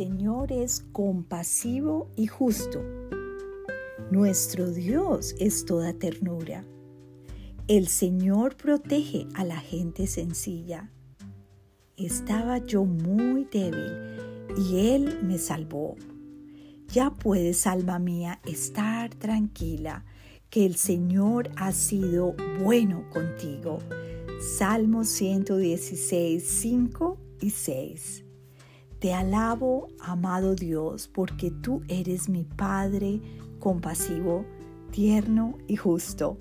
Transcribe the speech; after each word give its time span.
Señor 0.00 0.50
es 0.50 0.86
compasivo 0.92 2.10
y 2.16 2.26
justo. 2.26 2.82
Nuestro 4.10 4.70
Dios 4.70 5.34
es 5.38 5.66
toda 5.66 5.92
ternura. 5.92 6.64
El 7.68 7.86
Señor 7.86 8.56
protege 8.56 9.28
a 9.34 9.44
la 9.44 9.58
gente 9.58 10.06
sencilla. 10.06 10.90
Estaba 11.98 12.64
yo 12.64 12.86
muy 12.86 13.44
débil 13.44 13.92
y 14.56 14.94
Él 14.94 15.18
me 15.22 15.36
salvó. 15.36 15.96
Ya 16.88 17.10
puedes, 17.10 17.66
alma 17.66 17.98
mía, 17.98 18.40
estar 18.46 19.14
tranquila, 19.14 20.06
que 20.48 20.64
el 20.64 20.76
Señor 20.76 21.50
ha 21.56 21.72
sido 21.72 22.34
bueno 22.58 23.04
contigo. 23.10 23.80
Salmo 24.56 25.04
116, 25.04 26.42
5 26.42 27.18
y 27.42 27.50
6. 27.50 28.24
Te 29.00 29.14
alabo, 29.14 29.88
amado 29.98 30.54
Dios, 30.54 31.08
porque 31.08 31.50
tú 31.50 31.80
eres 31.88 32.28
mi 32.28 32.44
Padre 32.44 33.22
compasivo, 33.58 34.44
tierno 34.90 35.56
y 35.66 35.76
justo. 35.76 36.36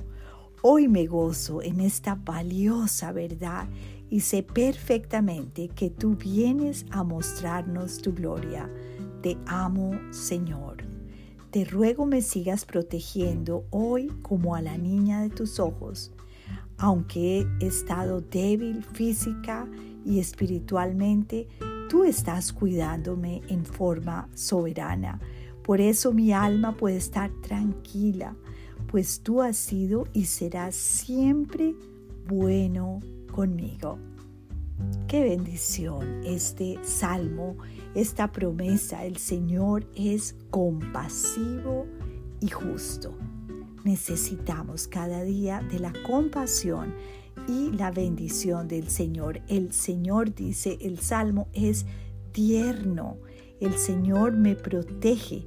Hoy 0.61 0.89
me 0.89 1.07
gozo 1.07 1.61
en 1.61 1.79
esta 1.79 2.15
valiosa 2.15 3.13
verdad 3.13 3.69
y 4.09 4.19
sé 4.19 4.43
perfectamente 4.43 5.69
que 5.69 5.89
tú 5.89 6.17
vienes 6.17 6.85
a 6.91 7.05
mostrarnos 7.05 8.01
tu 8.01 8.13
gloria. 8.13 8.69
Te 9.21 9.37
amo, 9.45 9.97
Señor. 10.11 10.83
Te 11.51 11.63
ruego 11.63 12.05
me 12.05 12.21
sigas 12.21 12.65
protegiendo 12.65 13.67
hoy 13.69 14.09
como 14.21 14.53
a 14.53 14.61
la 14.61 14.77
niña 14.77 15.21
de 15.21 15.29
tus 15.29 15.61
ojos. 15.61 16.11
Aunque 16.77 17.47
he 17.61 17.65
estado 17.65 18.19
débil 18.19 18.83
física 18.83 19.65
y 20.05 20.19
espiritualmente, 20.19 21.47
tú 21.89 22.03
estás 22.03 22.53
cuidándome 22.53 23.41
en 23.49 23.65
forma 23.65 24.29
soberana. 24.35 25.19
Por 25.63 25.81
eso 25.81 26.13
mi 26.13 26.31
alma 26.31 26.77
puede 26.77 26.97
estar 26.97 27.31
tranquila, 27.41 28.35
pues 28.87 29.21
tú 29.21 29.41
has 29.41 29.57
sido 29.57 30.07
y 30.13 30.25
serás 30.25 30.75
siempre 30.75 31.75
bueno 32.27 32.99
conmigo. 33.31 33.97
Qué 35.07 35.23
bendición 35.23 36.21
este 36.23 36.77
salmo, 36.83 37.57
esta 37.95 38.31
promesa. 38.31 39.03
El 39.03 39.17
Señor 39.17 39.87
es 39.95 40.35
compasivo 40.51 41.87
y 42.39 42.49
justo. 42.49 43.17
Necesitamos 43.83 44.87
cada 44.87 45.23
día 45.23 45.61
de 45.71 45.79
la 45.79 45.91
compasión 46.05 46.93
y 47.49 47.71
la 47.71 47.89
bendición 47.89 48.67
del 48.67 48.89
Señor. 48.89 49.41
El 49.47 49.73
Señor 49.73 50.35
dice, 50.35 50.77
el 50.81 50.99
salmo 50.99 51.47
es 51.53 51.85
tierno. 52.31 53.17
El 53.59 53.73
Señor 53.73 54.37
me 54.37 54.55
protege 54.55 55.43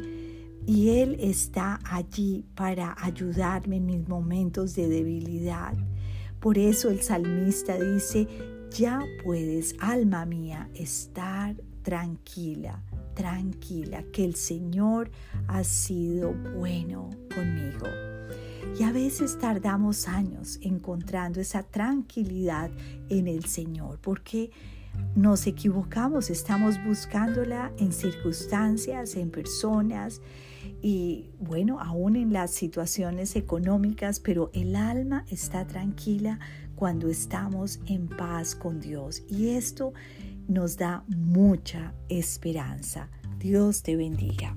y 0.67 0.89
Él 1.01 1.17
está 1.21 1.79
allí 1.85 2.45
para 2.57 2.97
ayudarme 3.01 3.77
en 3.77 3.87
mis 3.87 4.09
momentos 4.09 4.75
de 4.75 4.89
debilidad. 4.89 5.75
Por 6.41 6.59
eso 6.59 6.91
el 6.91 7.03
salmista 7.03 7.79
dice, 7.79 8.27
ya 8.71 9.01
puedes, 9.25 9.77
alma 9.79 10.27
mía, 10.27 10.69
estar 10.75 11.55
tranquila, 11.83 12.83
tranquila, 13.15 14.03
que 14.13 14.25
el 14.25 14.35
Señor 14.35 15.11
ha 15.47 15.63
sido 15.63 16.35
bueno. 16.59 17.11
A 18.85 18.91
veces 18.91 19.39
tardamos 19.39 20.09
años 20.09 20.59
encontrando 20.61 21.41
esa 21.41 21.63
tranquilidad 21.63 22.71
en 23.09 23.29
el 23.29 23.45
Señor, 23.45 23.99
porque 24.01 24.51
nos 25.15 25.47
equivocamos, 25.47 26.31
estamos 26.31 26.83
buscándola 26.85 27.73
en 27.79 27.93
circunstancias, 27.93 29.17
en 29.17 29.31
personas 29.31 30.21
y 30.83 31.31
bueno, 31.39 31.81
aún 31.81 32.17
en 32.17 32.33
las 32.33 32.51
situaciones 32.51 33.37
económicas, 33.37 34.21
pero 34.21 34.51
el 34.53 34.77
alma 34.77 35.25
está 35.31 35.67
tranquila 35.67 36.39
cuando 36.75 37.09
estamos 37.09 37.81
en 37.87 38.09
paz 38.09 38.55
con 38.55 38.81
Dios 38.81 39.23
y 39.29 39.51
esto 39.51 39.93
nos 40.49 40.77
da 40.77 41.05
mucha 41.09 41.95
esperanza. 42.09 43.09
Dios 43.39 43.83
te 43.83 43.97
bendiga. 43.97 44.57